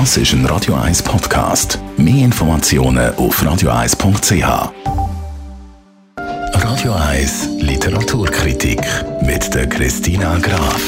[0.00, 1.78] Das ist ein Radio 1 Podcast.
[1.96, 4.72] Mehr Informationen auf radio1.ch.
[6.16, 8.80] Radio 1 Literaturkritik
[9.22, 10.82] mit der Christina Graf.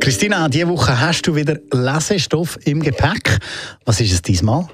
[0.00, 3.38] Christina, diese Woche hast du wieder Lesestoff im Gepäck.
[3.84, 4.66] Was ist es diesmal?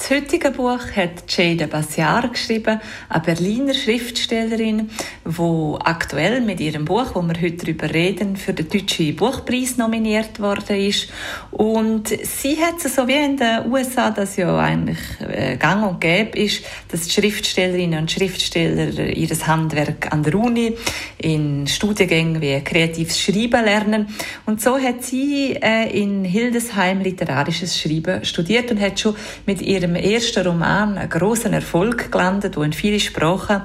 [0.00, 2.80] Das heutige Buch hat Jada Bassiar geschrieben,
[3.10, 4.88] eine Berliner Schriftstellerin,
[5.26, 10.40] die aktuell mit ihrem Buch, wo wir heute darüber reden, für den Deutschen Buchpreis nominiert
[10.40, 11.10] worden ist.
[11.50, 16.00] Und sie hat es so wie in den USA, das ja eigentlich äh, gang und
[16.00, 20.78] gäbe ist, dass die Schriftstellerinnen und Schriftsteller ihr Handwerk an der Uni
[21.18, 24.08] in Studiengängen wie kreatives Schreiben lernen.
[24.46, 29.89] Und so hat sie äh, in Hildesheim literarisches Schreiben studiert und hat schon mit ihrem
[29.94, 33.62] ihrem ersten Roman einen großen Erfolg gelandet, der in viele Sprachen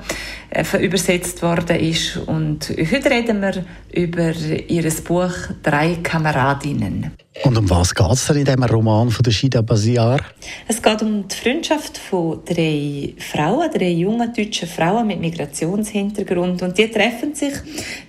[0.49, 2.17] äh, übersetzt worden ist.
[2.17, 4.33] Und heute reden wir über
[4.67, 7.11] ihr Buch Drei Kameradinnen.
[7.45, 10.19] Und um was geht es denn in diesem Roman von der Shida Baziar?
[10.67, 16.63] Es geht um die Freundschaft von drei Frauen, drei jungen deutschen Frauen mit Migrationshintergrund.
[16.63, 17.53] Und die treffen sich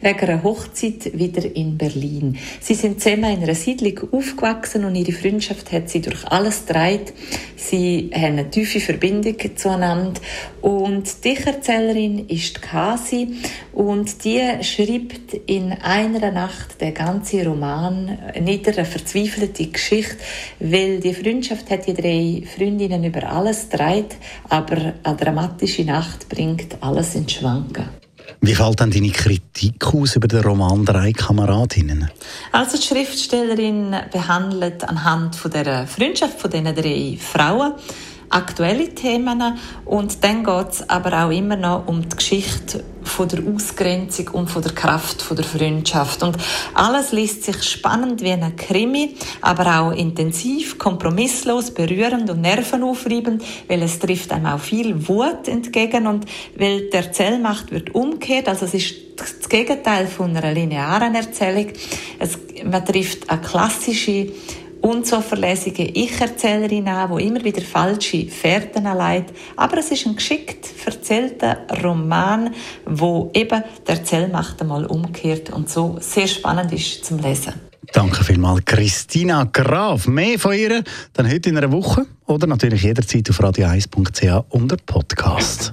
[0.00, 2.38] wegen einer Hochzeit wieder in Berlin.
[2.60, 7.12] Sie sind zusammen in einer Siedlung aufgewachsen und ihre Freundschaft hat sie durch alles getragen.
[7.56, 10.18] Sie haben eine tiefe Verbindung zueinander.
[10.62, 13.34] Und die Erzählerin ist Kasi
[13.72, 18.86] und die schreibt in einer Nacht den ganzen Roman nieder, eine
[19.28, 20.16] verzweifelte Geschichte,
[20.60, 24.16] weil die Freundschaft hat die drei Freundinnen über alles dreht,
[24.48, 27.88] aber eine dramatische Nacht bringt alles ins Schwanken.
[28.40, 32.10] Wie fällt dann deine Kritik aus über den Roman «Drei Kameradinnen»?
[32.52, 37.74] Also die Schriftstellerin behandelt anhand von der Freundschaft von diesen drei Frauen
[38.30, 39.58] aktuelle Themen.
[39.84, 44.50] Und dann geht es aber auch immer noch um die Geschichte von der Ausgrenzung und
[44.50, 46.22] von der Kraft von der Freundschaft.
[46.22, 46.36] Und
[46.74, 53.82] alles liest sich spannend wie ein Krimi, aber auch intensiv, kompromisslos, berührend und nervenaufreibend, weil
[53.82, 58.74] es trifft einem auch viel Wut entgegen und weil die Erzählmacht wird umgekehrt, also es
[58.74, 61.68] ist das Gegenteil von einer linearen Erzählung.
[62.18, 64.32] Es, man trifft eine klassische
[64.86, 69.32] unzuverlässige Ich-Erzählerin an, die immer wieder falsche Fährten anlegt.
[69.56, 72.54] Aber es ist ein geschickt erzählter Roman,
[72.84, 77.54] wo eben der Erzählmacht einmal umkehrt und so sehr spannend ist zum Lesen.
[77.92, 80.06] Danke vielmals, Christina Graf.
[80.06, 80.82] Mehr von ihr
[81.12, 85.72] dann heute in einer Woche oder natürlich jederzeit auf radio1.ch unter Podcast.